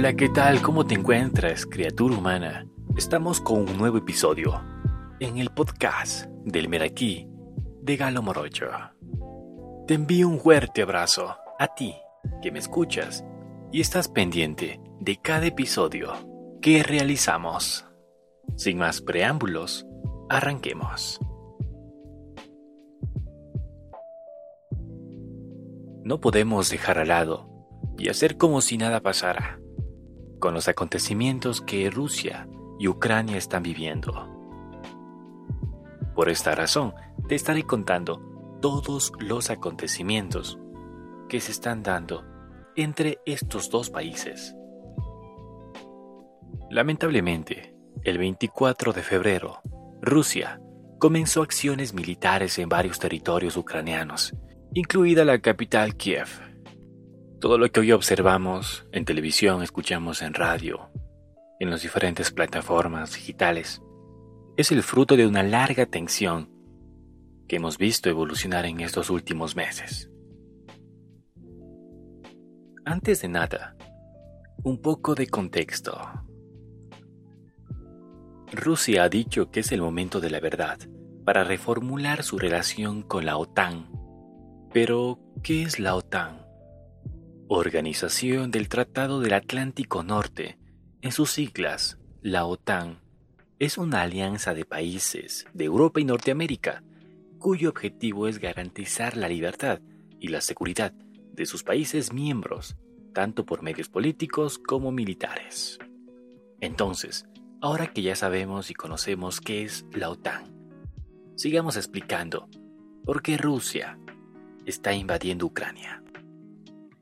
[0.00, 0.62] Hola, ¿qué tal?
[0.62, 2.66] ¿Cómo te encuentras, criatura humana?
[2.96, 4.64] Estamos con un nuevo episodio
[5.20, 7.28] en el podcast del Meraquí
[7.82, 8.70] de Galo Morocho.
[9.86, 11.94] Te envío un fuerte abrazo a ti
[12.40, 13.26] que me escuchas
[13.72, 16.14] y estás pendiente de cada episodio
[16.62, 17.84] que realizamos.
[18.56, 19.86] Sin más preámbulos,
[20.30, 21.20] arranquemos.
[26.04, 27.50] No podemos dejar al lado
[27.98, 29.60] y hacer como si nada pasara
[30.40, 34.28] con los acontecimientos que Rusia y Ucrania están viviendo.
[36.14, 36.94] Por esta razón,
[37.28, 40.58] te estaré contando todos los acontecimientos
[41.28, 42.24] que se están dando
[42.74, 44.54] entre estos dos países.
[46.70, 49.60] Lamentablemente, el 24 de febrero,
[50.00, 50.60] Rusia
[50.98, 54.34] comenzó acciones militares en varios territorios ucranianos,
[54.74, 56.49] incluida la capital Kiev.
[57.40, 60.90] Todo lo que hoy observamos en televisión, escuchamos en radio,
[61.58, 63.80] en las diferentes plataformas digitales,
[64.58, 66.50] es el fruto de una larga tensión
[67.48, 70.10] que hemos visto evolucionar en estos últimos meses.
[72.84, 73.74] Antes de nada,
[74.62, 75.98] un poco de contexto.
[78.52, 80.78] Rusia ha dicho que es el momento de la verdad
[81.24, 83.90] para reformular su relación con la OTAN.
[84.74, 86.39] Pero, ¿qué es la OTAN?
[87.52, 90.56] Organización del Tratado del Atlántico Norte,
[91.02, 93.00] en sus siglas, la OTAN,
[93.58, 96.84] es una alianza de países de Europa y Norteamérica,
[97.40, 99.80] cuyo objetivo es garantizar la libertad
[100.20, 102.76] y la seguridad de sus países miembros,
[103.12, 105.80] tanto por medios políticos como militares.
[106.60, 107.26] Entonces,
[107.60, 110.54] ahora que ya sabemos y conocemos qué es la OTAN,
[111.34, 112.48] sigamos explicando
[113.04, 113.98] por qué Rusia
[114.66, 116.00] está invadiendo Ucrania.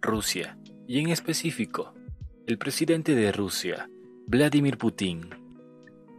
[0.00, 1.94] Rusia, y en específico,
[2.46, 3.90] el presidente de Rusia,
[4.26, 5.30] Vladimir Putin,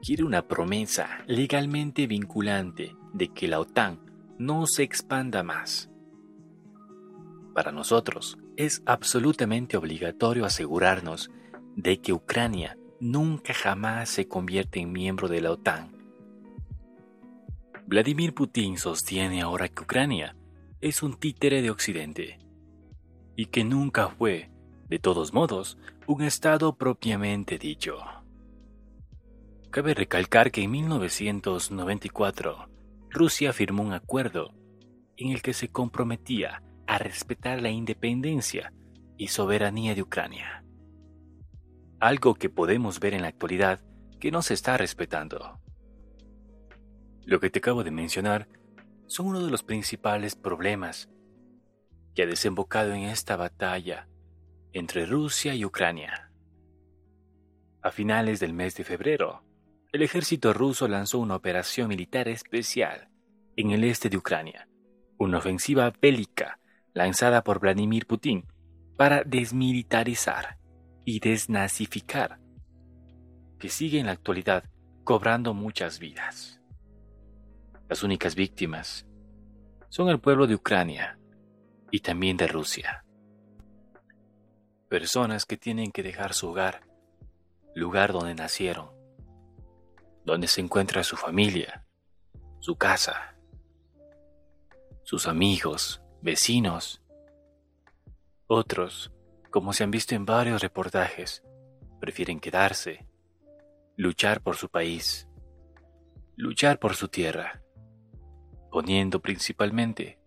[0.01, 3.99] quiere una promesa legalmente vinculante de que la OTAN
[4.37, 5.89] no se expanda más.
[7.53, 11.31] Para nosotros es absolutamente obligatorio asegurarnos
[11.75, 15.95] de que Ucrania nunca jamás se convierte en miembro de la OTAN.
[17.85, 20.35] Vladimir Putin sostiene ahora que Ucrania
[20.81, 22.39] es un títere de Occidente
[23.37, 24.49] y que nunca fue,
[24.89, 25.77] de todos modos,
[26.07, 27.99] un Estado propiamente dicho.
[29.69, 32.67] Cabe recalcar que en 1994
[33.11, 34.55] Rusia firmó un acuerdo
[35.17, 38.73] en el que se comprometía a respetar la independencia
[39.17, 40.63] y soberanía de Ucrania.
[41.99, 43.81] Algo que podemos ver en la actualidad
[44.19, 45.59] que no se está respetando.
[47.23, 48.47] Lo que te acabo de mencionar
[49.05, 51.07] son uno de los principales problemas
[52.17, 54.07] que ha desembocado en esta batalla
[54.73, 56.31] entre Rusia y Ucrania.
[57.83, 59.43] A finales del mes de febrero,
[59.91, 63.09] el ejército ruso lanzó una operación militar especial
[63.55, 64.67] en el este de Ucrania,
[65.19, 66.59] una ofensiva bélica
[66.95, 68.47] lanzada por Vladimir Putin
[68.97, 70.57] para desmilitarizar
[71.05, 72.39] y desnazificar,
[73.59, 74.63] que sigue en la actualidad
[75.03, 76.59] cobrando muchas vidas.
[77.87, 79.05] Las únicas víctimas
[79.89, 81.19] son el pueblo de Ucrania,
[81.91, 83.05] y también de Rusia.
[84.89, 86.81] Personas que tienen que dejar su hogar,
[87.75, 88.89] lugar donde nacieron,
[90.25, 91.85] donde se encuentra su familia,
[92.59, 93.37] su casa,
[95.03, 97.01] sus amigos, vecinos.
[98.47, 99.13] Otros,
[99.51, 101.43] como se han visto en varios reportajes,
[101.99, 103.07] prefieren quedarse,
[103.95, 105.27] luchar por su país,
[106.35, 107.61] luchar por su tierra,
[108.69, 110.19] poniendo principalmente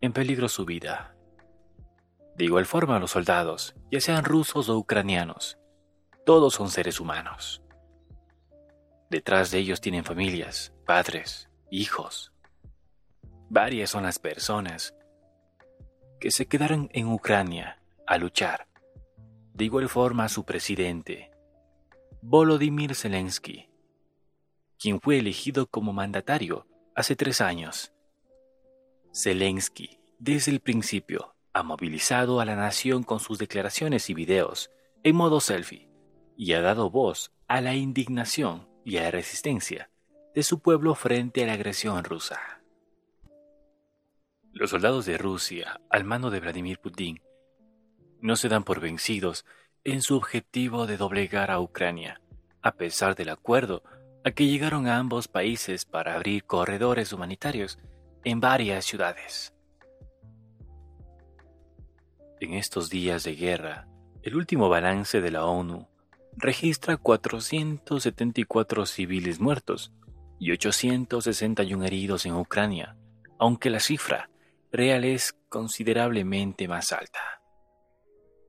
[0.00, 1.14] en peligro su vida.
[2.36, 5.58] De igual forma los soldados, ya sean rusos o ucranianos,
[6.24, 7.62] todos son seres humanos.
[9.10, 12.32] Detrás de ellos tienen familias, padres, hijos.
[13.48, 14.94] Varias son las personas
[16.20, 18.68] que se quedaron en Ucrania a luchar.
[19.54, 21.30] De igual forma su presidente,
[22.22, 23.68] Volodymyr Zelensky,
[24.78, 27.92] quien fue elegido como mandatario hace tres años
[29.18, 34.70] Zelensky, desde el principio, ha movilizado a la nación con sus declaraciones y videos
[35.02, 35.88] en modo selfie
[36.36, 39.90] y ha dado voz a la indignación y a la resistencia
[40.36, 42.62] de su pueblo frente a la agresión rusa.
[44.52, 47.20] Los soldados de Rusia, al mando de Vladimir Putin,
[48.20, 49.44] no se dan por vencidos
[49.82, 52.20] en su objetivo de doblegar a Ucrania,
[52.62, 53.82] a pesar del acuerdo
[54.24, 57.80] a que llegaron a ambos países para abrir corredores humanitarios
[58.24, 59.54] en varias ciudades.
[62.40, 63.88] En estos días de guerra,
[64.22, 65.88] el último balance de la ONU
[66.36, 69.92] registra 474 civiles muertos
[70.38, 72.96] y 861 heridos en Ucrania,
[73.38, 74.30] aunque la cifra
[74.70, 77.20] real es considerablemente más alta.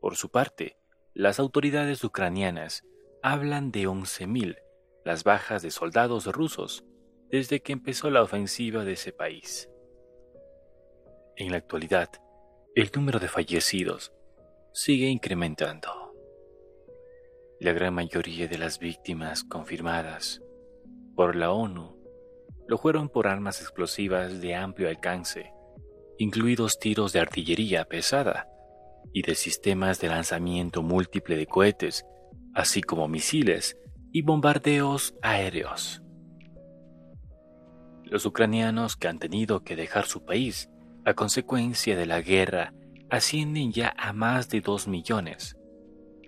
[0.02, 0.78] Por su parte,
[1.14, 2.84] las autoridades ucranianas
[3.24, 4.58] hablan de 11.000
[5.04, 6.86] las bajas de soldados rusos
[7.30, 9.70] desde que empezó la ofensiva de ese país.
[11.36, 12.10] En la actualidad,
[12.76, 14.12] el número de fallecidos
[14.74, 16.14] sigue incrementando.
[17.60, 20.42] La gran mayoría de las víctimas confirmadas
[21.16, 21.98] por la ONU
[22.68, 25.52] lo fueron por armas explosivas de amplio alcance,
[26.18, 28.48] incluidos tiros de artillería pesada
[29.14, 32.06] y de sistemas de lanzamiento múltiple de cohetes,
[32.54, 33.78] así como misiles
[34.12, 36.02] y bombardeos aéreos.
[38.10, 40.70] Los ucranianos que han tenido que dejar su país
[41.06, 42.74] a consecuencia de la guerra
[43.10, 45.56] ascienden ya a más de dos millones,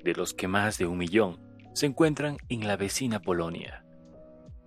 [0.04, 1.39] de los que más de un millón
[1.74, 3.86] se encuentran en la vecina Polonia.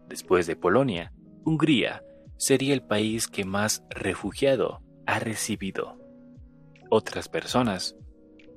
[0.08, 1.12] Después de Polonia,
[1.44, 2.02] Hungría
[2.36, 5.98] sería el país que más refugiado ha recibido.
[6.90, 7.96] Otras personas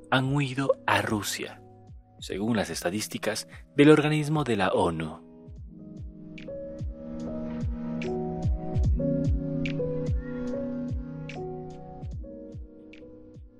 [0.09, 1.61] han huido a Rusia,
[2.19, 5.26] según las estadísticas del organismo de la ONU.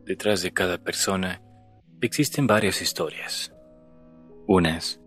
[0.08, 1.42] Detrás de cada persona
[2.00, 3.54] existen varias historias.
[4.48, 5.02] Unas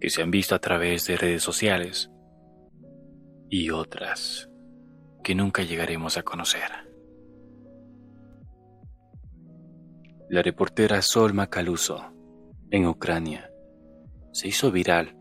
[0.00, 2.10] que se han visto a través de redes sociales
[3.50, 4.48] y otras
[5.22, 6.70] que nunca llegaremos a conocer.
[10.30, 12.10] La reportera Sol Macaluso,
[12.70, 13.52] en Ucrania,
[14.32, 15.18] se hizo viral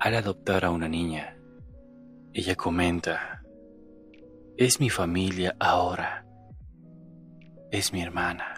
[0.00, 1.38] al adoptar a una niña.
[2.32, 3.44] Ella comenta,
[4.56, 6.26] es mi familia ahora
[7.70, 8.55] es mi hermana.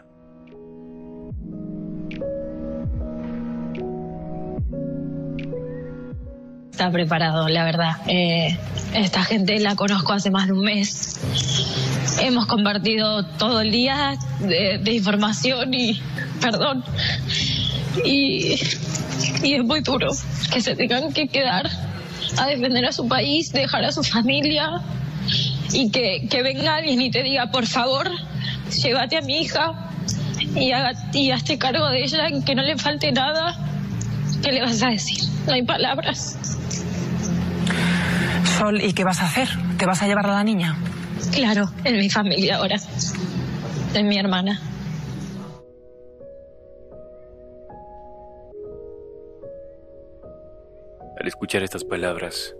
[6.78, 7.96] Está preparado, la verdad.
[8.06, 8.56] Eh,
[8.94, 11.18] esta gente la conozco hace más de un mes.
[12.20, 16.00] Hemos compartido todo el día de, información y
[16.40, 16.84] perdón.
[18.04, 18.60] Y,
[19.42, 20.06] y es muy duro
[20.52, 21.68] que se tengan que quedar
[22.36, 24.80] a defender a su país, dejar a su familia
[25.72, 28.08] y que, que venga alguien y te diga, por favor,
[28.70, 29.90] llévate a mi hija
[30.54, 33.58] y, haga, y hazte cargo de ella, que no le falte nada.
[34.42, 35.18] ¿Qué le vas a decir?
[35.46, 36.38] No hay palabras.
[38.58, 39.48] Sol, ¿y qué vas a hacer?
[39.78, 40.76] ¿Te vas a llevar a la niña?
[41.32, 42.76] Claro, en mi familia ahora.
[43.94, 44.60] En mi hermana.
[51.20, 52.54] Al escuchar estas palabras,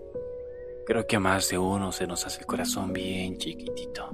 [0.85, 4.09] creo que a más de uno se nos hace el corazón bien chiquitito.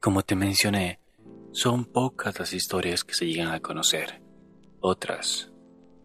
[0.00, 0.99] Como te mencioné,
[1.52, 4.22] son pocas las historias que se llegan a conocer,
[4.80, 5.50] otras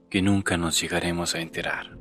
[0.09, 1.97] que nunca nos llegaremos a enterar.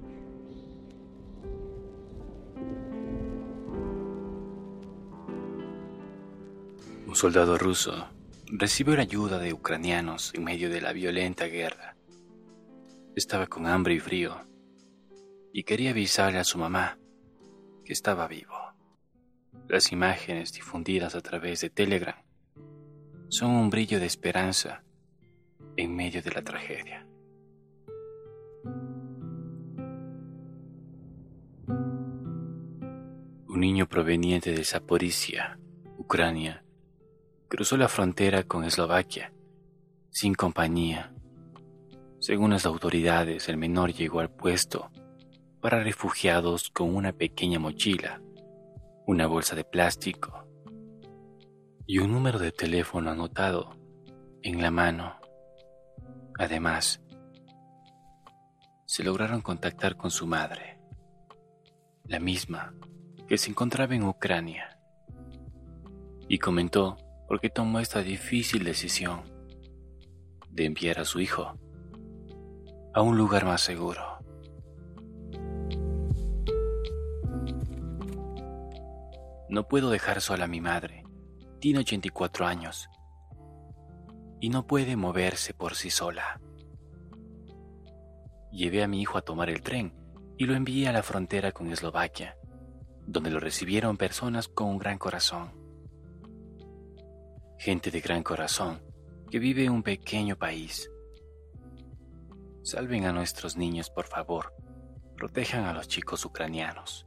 [7.06, 8.08] Un soldado ruso
[8.46, 11.97] recibió la ayuda de ucranianos en medio de la violenta guerra.
[13.14, 14.40] Estaba con hambre y frío
[15.52, 16.99] y quería avisarle a su mamá
[17.85, 18.57] que estaba vivo.
[19.69, 22.24] Las imágenes difundidas a través de Telegram
[23.28, 24.85] son un brillo de esperanza
[25.76, 27.07] en medio de la tragedia.
[33.49, 35.59] Un niño proveniente de Zaporizhia,
[35.97, 36.64] Ucrania,
[37.49, 39.33] cruzó la frontera con Eslovaquia
[40.11, 41.12] sin compañía.
[42.21, 44.90] Según las autoridades, el menor llegó al puesto
[45.61, 48.21] para refugiados con una pequeña mochila
[49.07, 50.44] una bolsa de plástico
[51.87, 53.76] y un número de teléfono anotado
[54.43, 55.17] en la mano.
[56.38, 57.03] Además,
[58.87, 60.79] se lograron contactar con su madre,
[62.05, 62.75] la misma
[63.29, 64.79] que se encontraba en Ucrania,
[66.29, 66.97] y comentó
[67.29, 69.23] por qué tomó esta difícil decisión
[70.50, 71.59] de enviar a su hijo
[72.95, 74.03] a un lugar más seguro.
[79.49, 81.03] No puedo dejar sola a mi madre.
[81.64, 82.90] Tiene 84 años
[84.38, 86.38] y no puede moverse por sí sola.
[88.52, 89.94] Llevé a mi hijo a tomar el tren
[90.37, 92.37] y lo envié a la frontera con Eslovaquia,
[93.06, 95.52] donde lo recibieron personas con un gran corazón.
[97.59, 98.83] Gente de gran corazón
[99.30, 100.90] que vive en un pequeño país.
[102.62, 104.52] Salven a nuestros niños, por favor.
[105.16, 107.06] Protejan a los chicos ucranianos.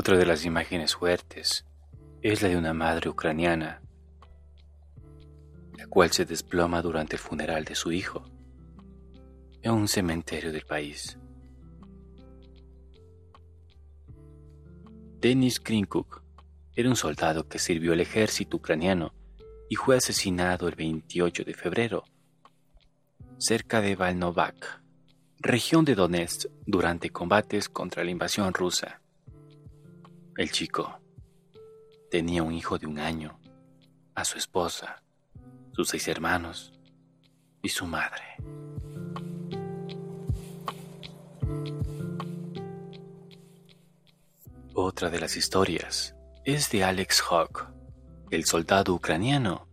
[0.00, 1.66] Otra de las imágenes fuertes
[2.22, 3.82] es la de una madre ucraniana,
[5.76, 8.24] la cual se desploma durante el funeral de su hijo
[9.60, 11.18] en un cementerio del país.
[15.20, 16.22] Denis Krinkuk
[16.74, 19.12] era un soldado que sirvió al ejército ucraniano
[19.68, 22.04] y fue asesinado el 28 de febrero
[23.36, 24.80] cerca de Valnovac,
[25.40, 29.02] región de Donetsk, durante combates contra la invasión rusa.
[30.36, 31.00] El chico
[32.10, 33.38] tenía un hijo de un año,
[34.14, 35.02] a su esposa,
[35.72, 36.72] sus seis hermanos
[37.62, 38.22] y su madre.
[44.74, 47.68] Otra de las historias es de Alex Hawk,
[48.30, 49.68] el soldado ucraniano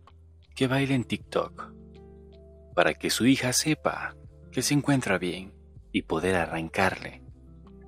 [0.54, 1.72] que baila en TikTok
[2.74, 4.14] para que su hija sepa
[4.52, 5.52] que se encuentra bien
[5.92, 7.22] y poder arrancarle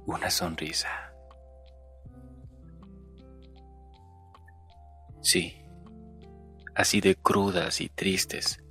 [0.06, 1.09] una sonrisa.
[5.22, 5.62] Sí,
[6.74, 8.62] así de crudas y tristes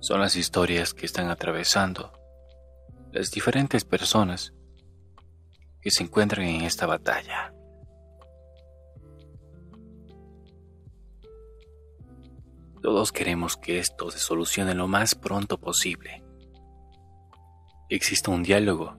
[0.00, 2.12] son las historias que están atravesando
[3.12, 4.54] las diferentes personas
[5.80, 7.52] que se encuentran en esta batalla.
[12.82, 16.22] Todos queremos que esto se solucione lo más pronto posible.
[17.88, 18.96] Exista un diálogo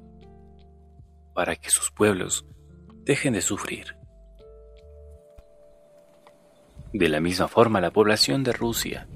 [1.33, 2.45] para que sus pueblos
[3.03, 3.98] dejen de sufrir.
[6.93, 9.07] De la misma forma, la población de Rusia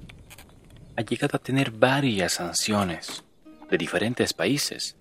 [0.96, 3.24] ha llegado a tener varias sanciones
[3.70, 4.96] de diferentes países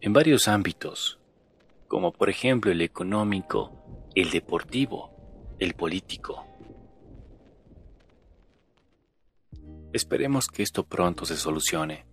[0.00, 1.18] en varios ámbitos,
[1.88, 6.46] como por ejemplo el económico, el deportivo, el político.
[9.92, 12.06] Esperemos que esto pronto se solucione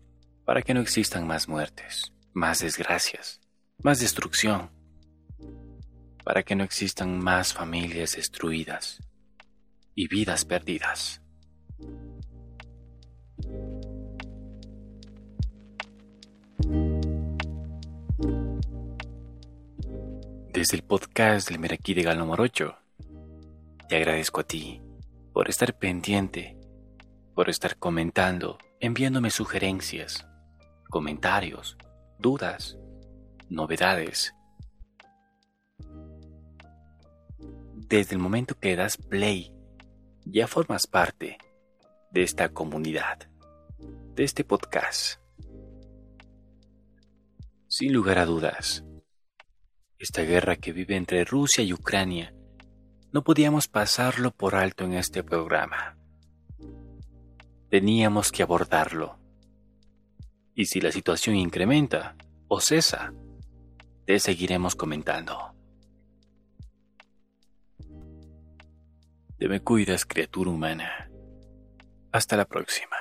[0.43, 3.39] para que no existan más muertes, más desgracias,
[3.81, 4.69] más destrucción,
[6.23, 8.99] para que no existan más familias destruidas
[9.95, 11.21] y vidas perdidas.
[20.53, 22.75] Desde el podcast del Meraquí de Galo Morocho,
[23.87, 24.81] te agradezco a ti
[25.33, 26.57] por estar pendiente,
[27.33, 30.27] por estar comentando, enviándome sugerencias,
[30.89, 31.77] comentarios,
[32.19, 32.77] dudas,
[33.49, 34.35] novedades.
[37.91, 39.51] Desde el momento que das play,
[40.23, 41.37] ya formas parte
[42.09, 43.29] de esta comunidad,
[44.15, 45.19] de este podcast.
[47.67, 48.85] Sin lugar a dudas,
[49.99, 52.33] esta guerra que vive entre Rusia y Ucrania,
[53.11, 55.97] no podíamos pasarlo por alto en este programa.
[57.69, 59.19] Teníamos que abordarlo.
[60.55, 62.15] Y si la situación incrementa
[62.47, 63.13] o cesa,
[64.05, 65.60] te seguiremos comentando.
[69.41, 71.09] Te me cuidas, criatura humana.
[72.11, 72.95] Hasta la próxima.